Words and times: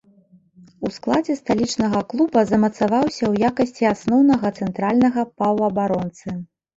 У 0.87 0.89
складзе 0.93 1.33
сталічнага 1.41 1.99
клуба 2.13 2.41
замацаваўся 2.51 3.19
ў 3.31 3.49
якасці 3.49 3.83
асноўнага 3.93 4.51
цэнтральнага 4.61 5.27
паўабаронцы. 5.43 6.35